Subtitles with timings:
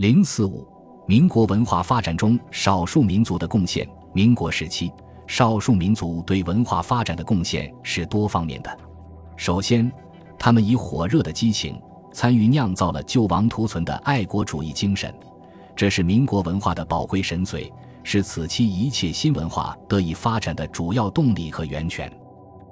[0.00, 0.66] 零四五，
[1.06, 3.86] 民国文化发展中少数民族的贡献。
[4.14, 4.90] 民国时期，
[5.26, 8.78] 少数民族对文化发展的贡献是多方面的。
[9.36, 9.92] 首先，
[10.38, 11.78] 他们以火热的激情
[12.14, 15.14] 参与酿造了救亡图存的爱国主义精神，
[15.76, 17.70] 这是民国文化的宝贵神髓，
[18.02, 22.10] 是此期一切新文化得以发展的主要动力和源泉。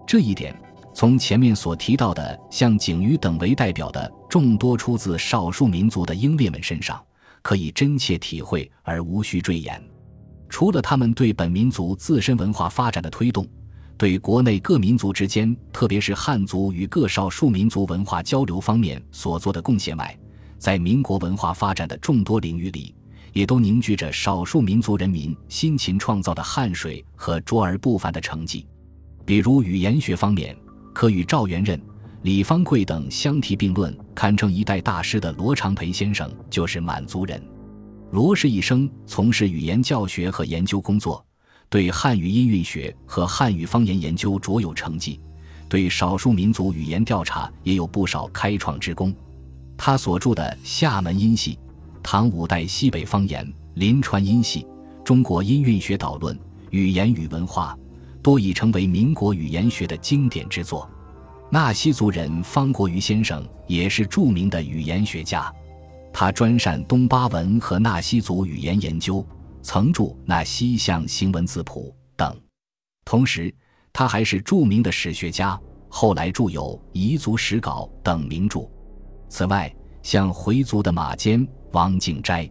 [0.06, 0.58] 这一点，
[0.94, 6.98] 从前面所提到的像景瑜等为代表的众多出自少数民族的英烈们身上。
[7.42, 9.82] 可以真切体会而无需赘言。
[10.48, 13.46] 除了他们对本民族自身文化发展的推动，
[13.96, 20.18] 对国内各民族之间，特别是汉族与各少数民族文化交流方面所做的贡献外，
[20.58, 22.94] 在民国文化发展的众多领域里，
[23.32, 28.66] 也都凝聚着少数民族人民辛勤创造的汗水和卓而不凡的成绩。
[29.26, 30.56] 比如语言学方面，
[30.94, 31.78] 可与赵元任。
[32.22, 37.40] 李方贵等相提并论，堪称一代大师的罗长培先生就是满族人。
[38.10, 41.24] 罗氏一生从事语言教学和研究工作，
[41.68, 45.20] 对汉语音韵学和汉语方言研究卓有成绩，
[45.68, 49.14] 对少数民族语言调查也有不少开创之功。
[49.76, 51.52] 他所著的《厦门音系》
[52.02, 54.62] 《唐五代西北方言》《临川音系》
[55.04, 56.34] 《中国音韵学导论》
[56.70, 57.78] 《语言与文化》，
[58.22, 60.90] 多已成为民国语言学的经典之作。
[61.50, 65.50] 纳西族人方国瑜先生也是著名的语言学家，
[66.12, 69.26] 他专擅东巴文和纳西族语言研究，
[69.62, 72.38] 曾著《纳西象形文字谱》等。
[73.02, 73.52] 同时，
[73.94, 78.68] 他还是著名的史学家，后来著有《彝族史稿》等名著。
[79.30, 82.46] 此外，像回族的马坚、王敬斋，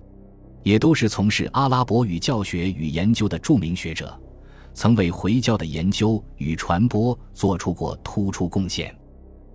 [0.63, 4.19] 也都是从事阿拉伯语教学与研究的著名学者。
[4.77, 8.95] 曾为回教的研究与传播做出过突出贡献。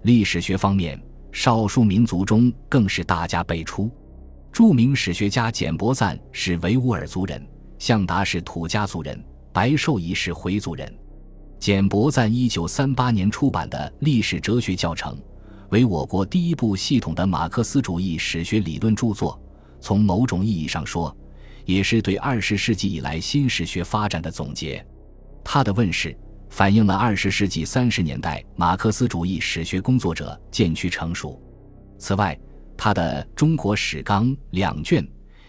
[0.03, 3.89] 历史学方面，少数民族中更是大家辈出。
[4.50, 7.41] 著名史学家简伯赞是维吾尔族人，
[7.78, 10.93] 向达是土家族人，白寿仪是回族人。
[11.61, 15.16] 简伯赞一九三八年出版的历史哲学教程，
[15.71, 19.41] 为我国第一部系统的马克思主义史学理论著作。
[19.81, 21.16] 从某种意义上说，
[21.65, 24.84] 也是对二十世纪以来新史学发展的总结。
[25.44, 26.16] 他的问世
[26.48, 31.41] 反映了二十世纪三十年代马克思主义史学工作者渐趋成熟。
[31.98, 32.38] 此外，
[32.76, 35.06] 他的《中国史纲》两卷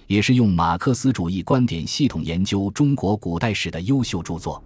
[0.08, 4.64] 也是用马克思主义观点系统研究中国古代史的优秀著作。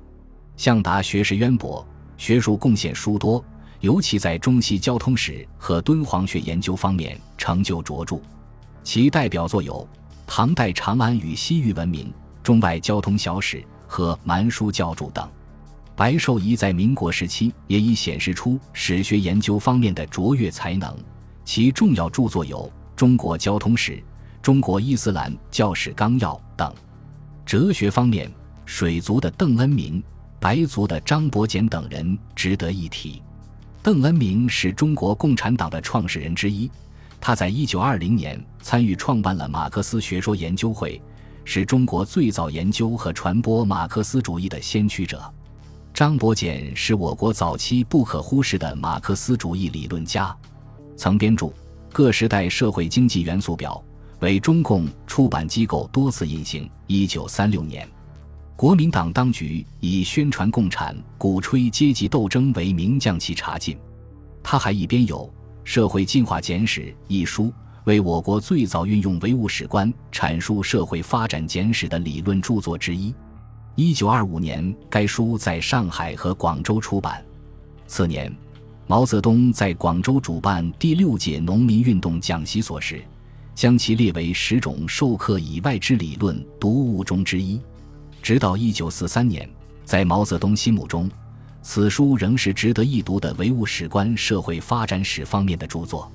[0.57, 3.43] 向达学识渊博，学术贡献殊多，
[3.79, 8.19] 尤其在中西交通史和敦煌学研究方面成就卓著。
[8.83, 9.87] 其代表作有
[10.25, 12.05] 《唐代长安与西域文明》
[12.41, 13.57] 《中外交通小史》。
[13.87, 15.27] 和蛮书教著等，
[15.95, 20.95] 白寿仪在民国时期也已显示出史学研究方面的卓越才能。
[21.45, 22.59] 其重要著作有
[22.95, 23.93] 《中国交通史》
[24.41, 26.71] 《中国伊斯兰教史纲要》等。
[27.45, 28.29] 哲学方面，
[28.65, 30.03] 水族的邓恩铭、
[30.39, 33.21] 白族的张伯简等人值得一提。
[33.81, 36.69] 邓恩铭是中国共产党的创始人之一，
[37.21, 41.01] 他在一九二零年参与创办了马克思学说研究会。
[41.49, 45.23] 是中国最早研究和传播马克思主义的先驱者，
[45.93, 50.35] 张伯简是我国早期不可忽视的马克思主义理论家，
[50.97, 51.45] 曾编著
[51.89, 53.81] 《各时代社会经济元素表》，
[54.19, 56.69] 为中共出版机构多次印行。
[56.85, 57.87] 一九三六年，
[58.57, 63.79] 国民党当局以宣传共产、鼓吹阶级斗争为名将其查禁。
[64.43, 65.19] 他还一编有
[65.63, 67.53] 《社会进化简史》一书。
[67.87, 73.15] 为我国最早运用唯物史观阐述社会发展简史的理论著作之一。
[73.75, 77.25] 一九二五年，该书在上海和广州出版。
[77.87, 78.35] 次年，
[78.87, 83.01] 毛泽东在广州主办第六届农民运动讲习所时，
[83.55, 87.57] 将其列为十种授课以外之理论读物中之一。
[88.21, 89.49] 直到一九四三年，
[89.85, 91.09] 在毛泽东心目中，
[91.61, 96.11] 此书仍是值得一读的唯物史观社会发展史方面的著作。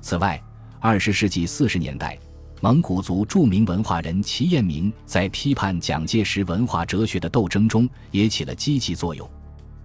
[0.00, 0.40] 此外，
[0.80, 2.16] 二十世纪四十年代，
[2.60, 9.28] 蒙古族著名文化人齐彦明在批判蒋介石文化哲学的斗争中也起了积极作用。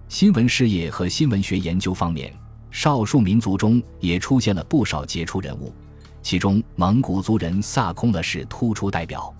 [0.08, 2.32] 新闻事业和新闻学研究方面，
[2.70, 5.74] 少数民族中也出现了不少杰出人物，
[6.22, 9.34] 其中蒙古族人萨空勒是突出代表。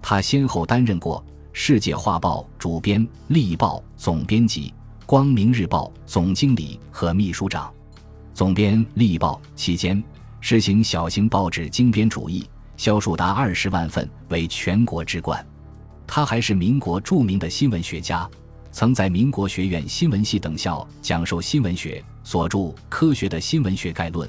[0.00, 1.20] 他先后担任过
[1.52, 4.68] 《世界画报》主编、《立报》总编辑、
[5.04, 7.72] 《光明日报》总经理和秘书长。
[8.32, 10.02] 总编《立报》期间。
[10.44, 12.44] 实行小型报纸精编主义，
[12.76, 15.46] 销数达二十万份，为全国之冠。
[16.04, 18.28] 他还是民国著名的新闻学家，
[18.72, 22.58] 曾在民国学院新闻系等校讲授新闻学，所著
[22.88, 24.28] 《科学的新闻学概论》，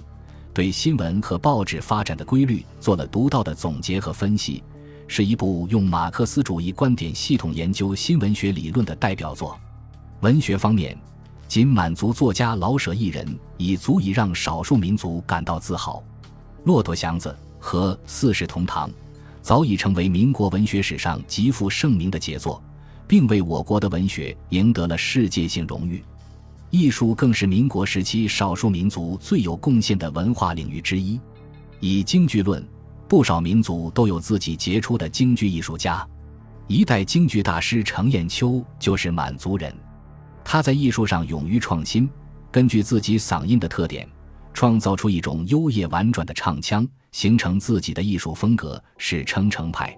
[0.53, 4.63] 对新闻和报纸发展的规律做了独到的总结和分析，
[5.07, 9.59] 是一部用马克思主义观点系统研究新闻学理论的代表作。
[10.21, 10.95] 文学方面，
[11.53, 13.23] 仅满族作家老舍一人
[13.57, 16.03] 已足以让少数民族感到自豪，
[16.63, 17.29] 《骆驼祥子》
[17.59, 18.89] 和《四世同堂》
[19.39, 22.59] 早已成为民国文学史上极负盛名的杰作，
[23.07, 26.03] 并为我国的文学赢得了世界性荣誉。
[26.71, 31.21] 艺术更是民国时期少数民族最有贡献的文化领域之一。
[31.79, 32.67] 以京剧论，
[33.07, 36.03] 不少民族都有自己杰出的京剧艺术家，
[36.65, 39.71] 一代京剧大师程砚秋就是满族人。
[40.43, 42.09] 他在艺术上勇于创新，
[42.51, 44.07] 根据自己嗓音的特点，
[44.53, 49.95] 创造出一种优雅婉转的唱腔，形成自己的艺术风格，是称程派。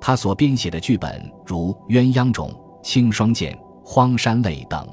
[0.00, 2.48] 他所编写的剧本如《鸳鸯冢》
[2.82, 3.54] 《青霜剑》
[3.84, 4.86] 《荒山泪》等，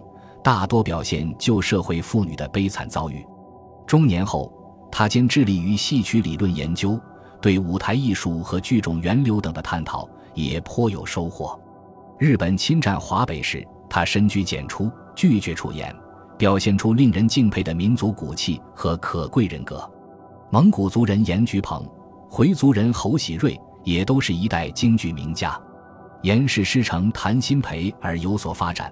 [0.44, 3.25] 大多表现旧社会妇女的悲惨遭遇。
[3.86, 4.51] 中年后，
[4.92, 7.00] 他兼致力于戏曲理论研究，
[7.42, 11.60] 对舞台艺术和剧种源流等的探讨也颇有收获。
[12.18, 15.95] 日本侵占华北时，他深居简出，拒绝出演，
[16.36, 19.88] 表现出令人敬佩的民族骨气和可贵人格。
[20.50, 21.88] 蒙古族人严菊鹏、
[22.28, 25.56] 回族人侯喜瑞也都是一代京剧名家。
[26.24, 28.92] 严氏师承谭鑫培而有所发展，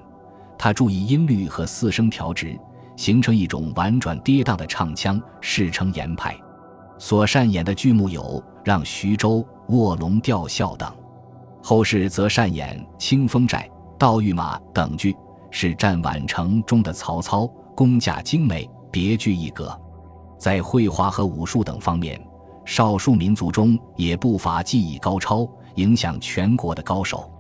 [0.56, 2.56] 他注意音律和四声调直，
[2.96, 6.38] 形成一种婉转跌宕的唱腔，世称严派。
[7.00, 8.22] 所擅演的剧目有
[8.64, 9.38] 《让徐州》
[9.76, 10.94] 《卧龙吊孝》等，
[11.64, 13.68] 后世则擅演《清风寨》。
[14.02, 15.16] 道御马等剧
[15.52, 17.46] 是战宛城中的曹操，
[17.76, 19.80] 工架精美，别具一格。
[20.40, 22.20] 在绘画和武术等方面，
[22.66, 27.32] 少数民族中也不乏技艺高超、影响全国的高手。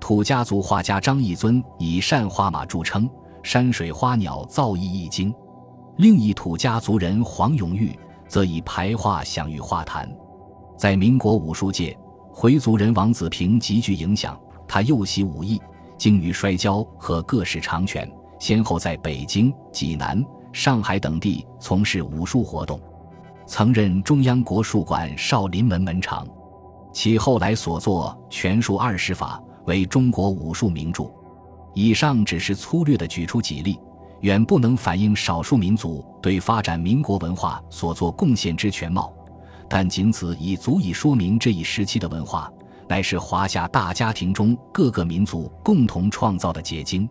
[0.00, 3.08] 土家族画家张义尊以善画马著称，
[3.44, 5.32] 山水花鸟造诣一精。
[5.98, 7.96] 另一土家族人黄永玉
[8.26, 10.10] 则以排画享誉画坛。
[10.76, 11.96] 在民国武术界，
[12.32, 14.36] 回族人王子平极具影响，
[14.66, 15.62] 他又习武艺。
[16.00, 22.80] 精于摔跤和各式长拳，先后在北京、济南、上海等地从事武术活动，
[23.46, 26.26] 曾任中央国术馆少林门门长。
[26.90, 31.04] 其后来所作《拳术二十法》为中国武术名著。
[31.74, 33.78] 以上只是粗略的举出几例，
[34.20, 39.12] 远不能反映少数民族对发展民国文化所作贡献之全貌，
[39.68, 42.50] 但仅此已足以说明这一时期的文化。
[42.90, 47.08] 乃是华夏大家庭中各个民族共同创造的结晶。